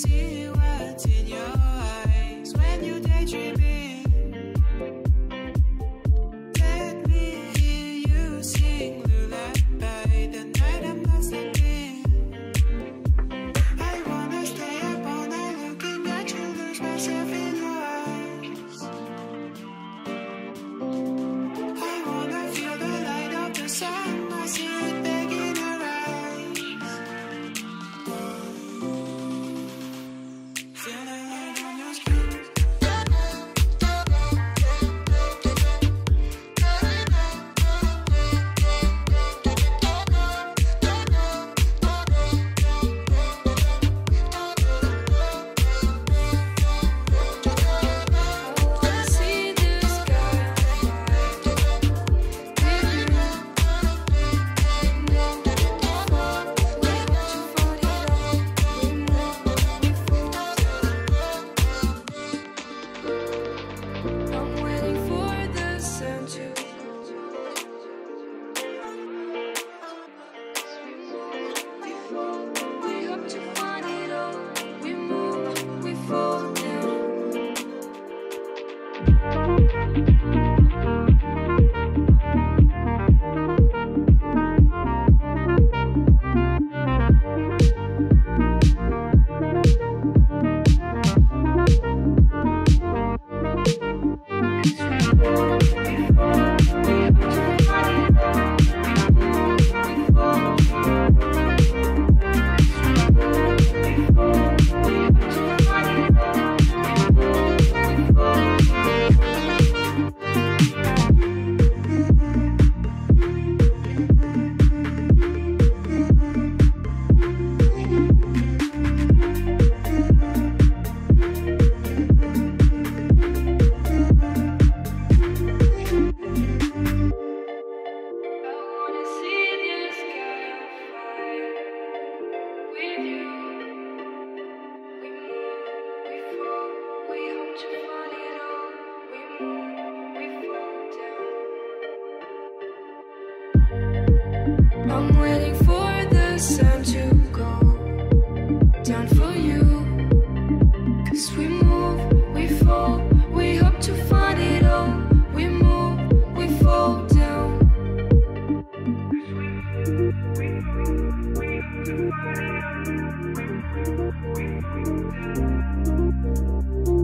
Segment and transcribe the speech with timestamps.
[0.00, 0.39] see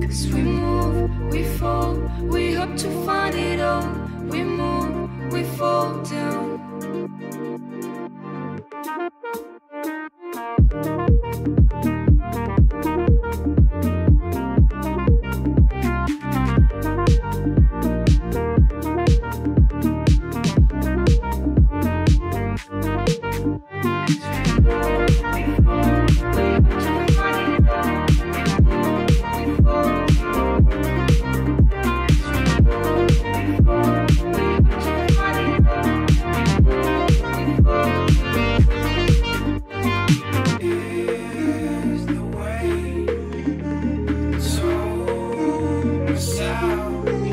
[0.00, 3.84] Cause we move, we fall, we hope to find it all.
[4.31, 6.56] We move, we fall down.
[46.66, 47.25] now.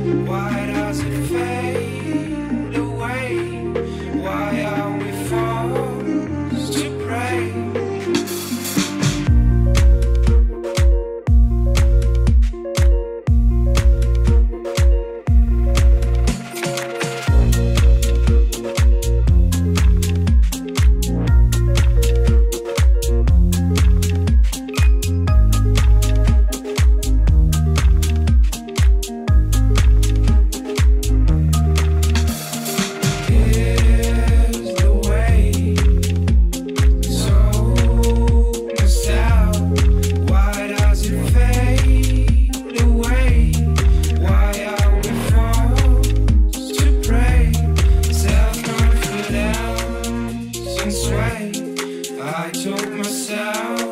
[52.90, 53.83] myself.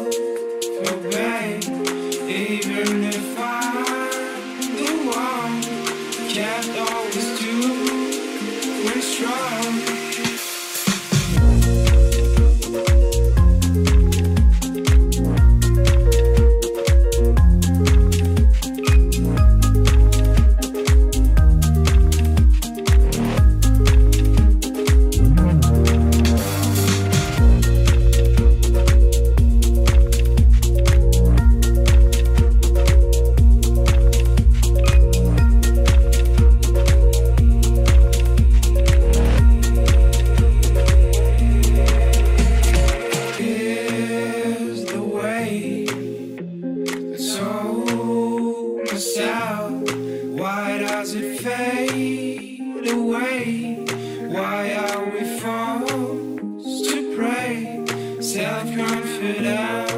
[52.83, 53.85] The way?
[54.27, 57.85] Why are we forced to pray?
[58.19, 59.93] Self confidence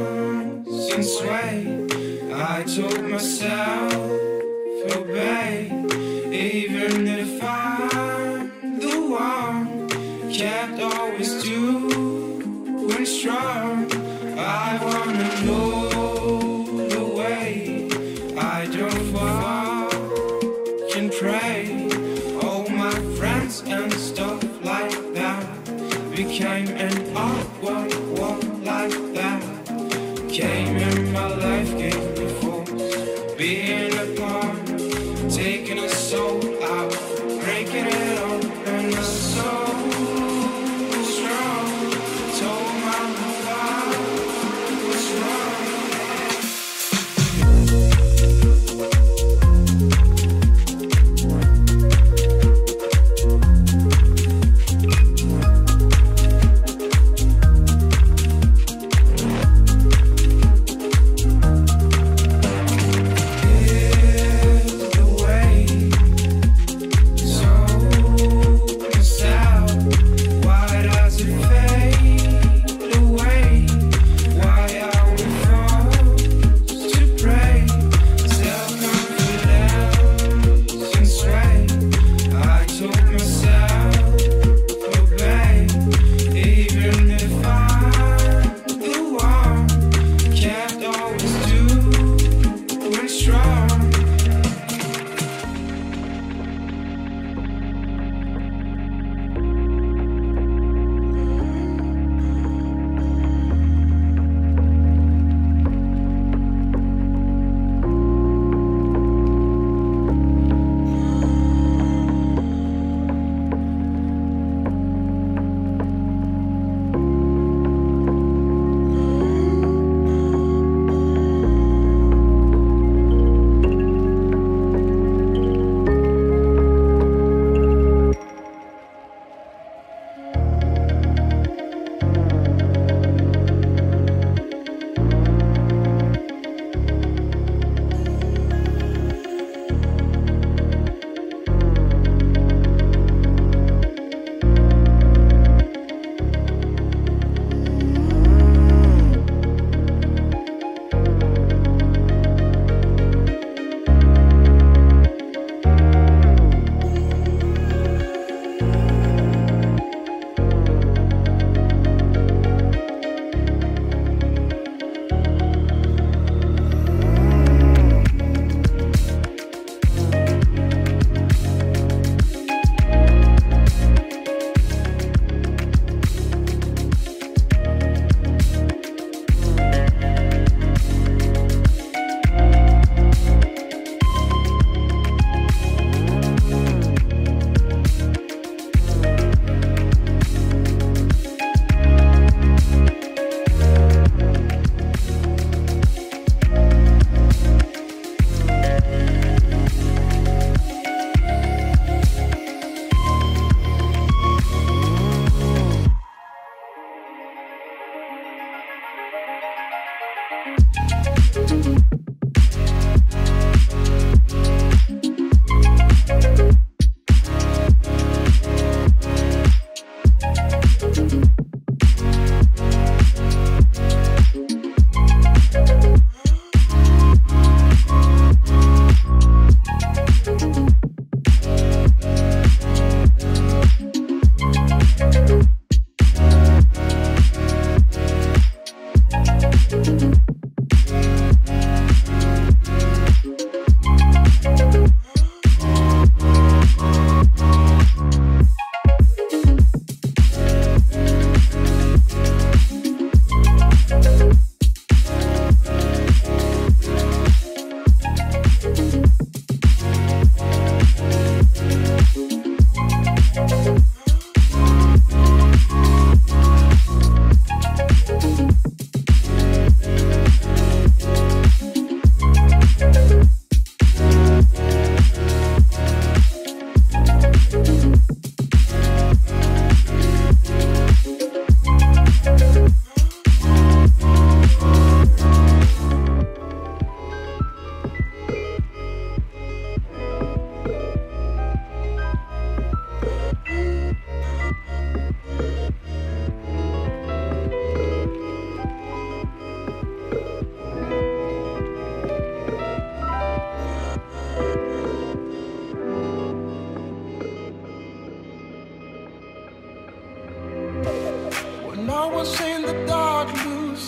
[0.94, 1.88] and sway.
[2.34, 3.83] I told myself.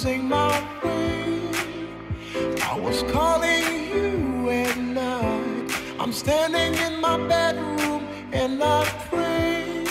[0.06, 1.50] losing my way.
[2.62, 5.72] I was calling you at night.
[6.00, 9.86] I'm standing in my bedroom and I pray.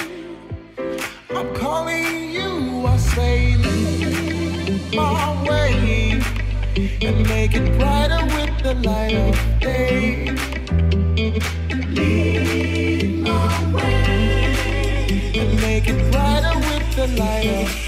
[1.30, 6.23] I'm calling you, I say, lead my way
[7.02, 10.30] and make it brighter with the light of day.
[11.97, 14.54] Lead my way
[15.40, 17.84] and make it brighter with the light of day.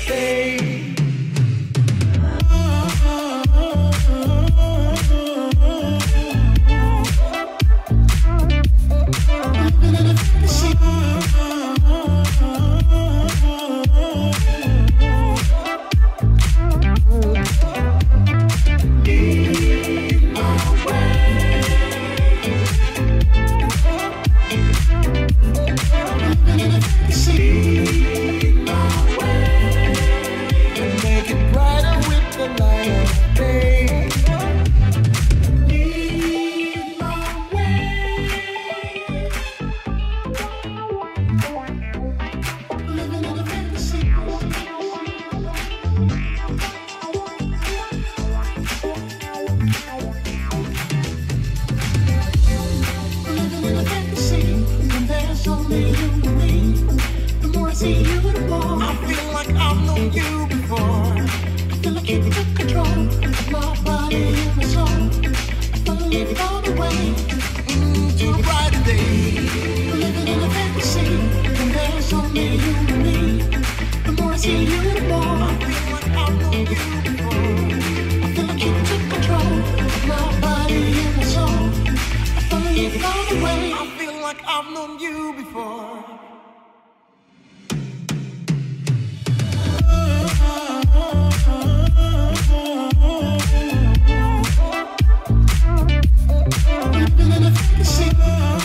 [84.36, 86.04] like I've known you before.
[98.18, 98.55] A.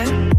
[0.00, 0.37] okay.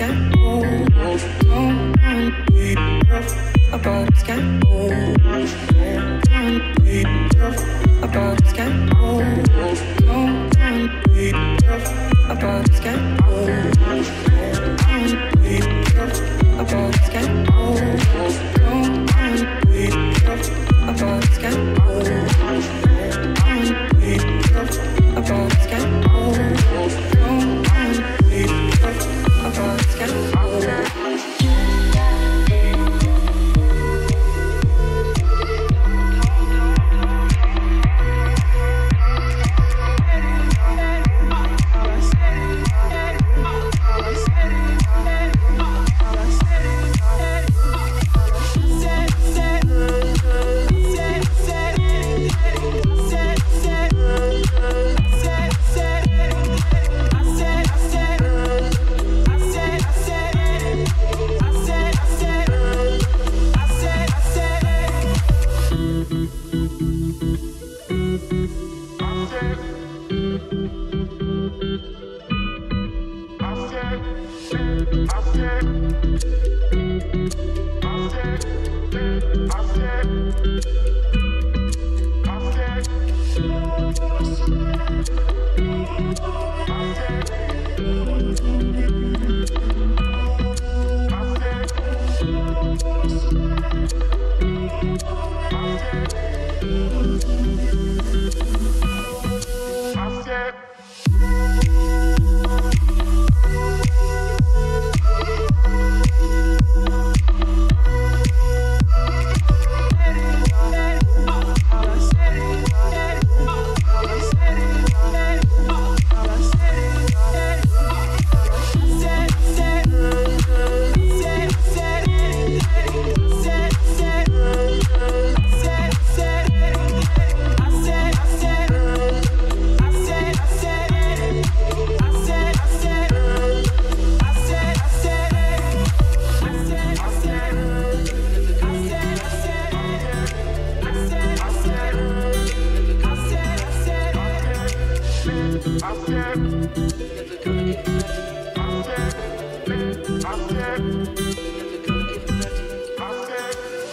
[0.00, 0.39] Yeah.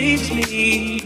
[0.00, 0.99] deceives me.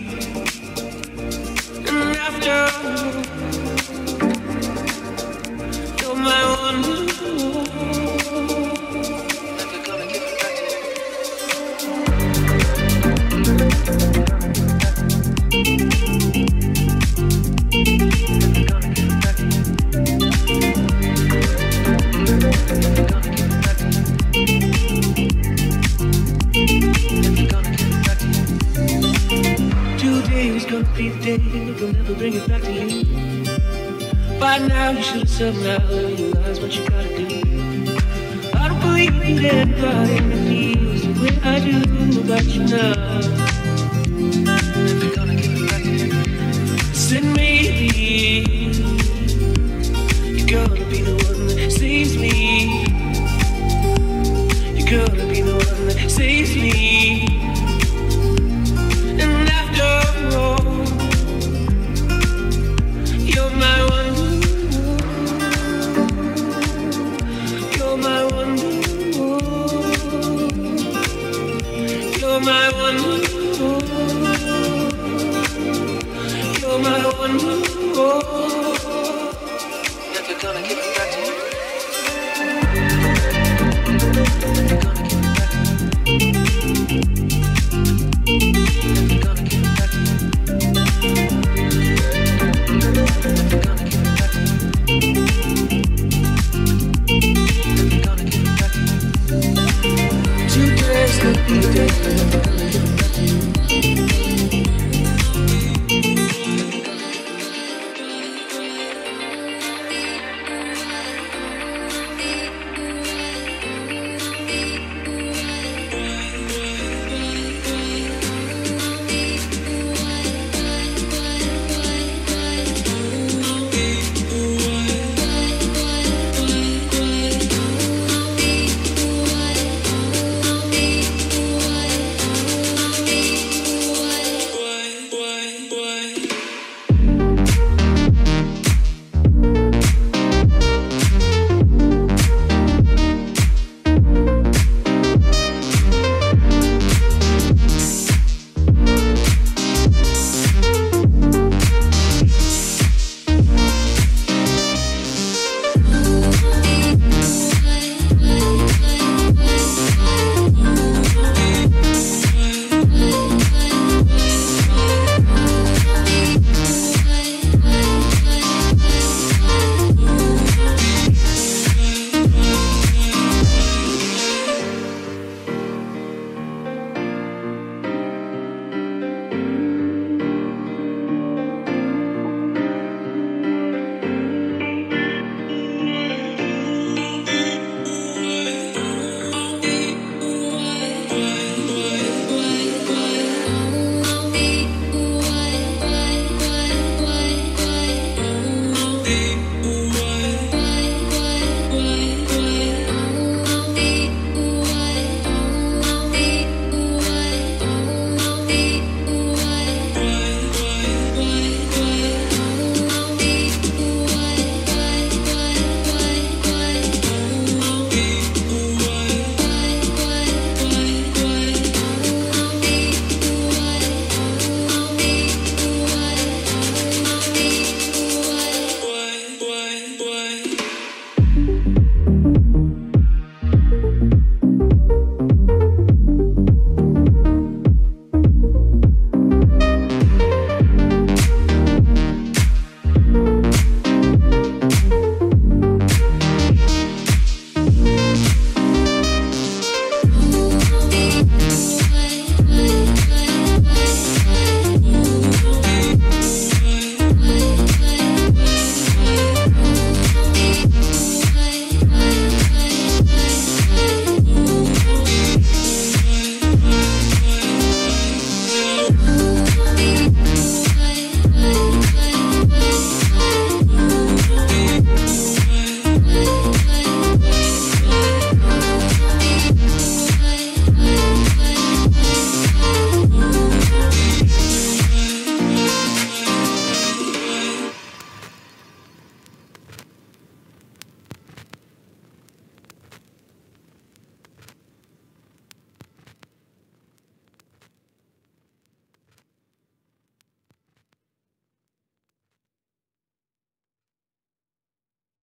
[35.44, 37.24] yourself now, realize what you gotta do.
[38.54, 40.16] I don't believe in everybody
[40.48, 43.20] feels the way I do about you now.
[44.86, 45.84] If you're gonna give it back,
[46.94, 47.50] send me.
[50.24, 52.86] You're gonna be the one that saves me.
[54.74, 56.83] You're gonna be the one that saves me.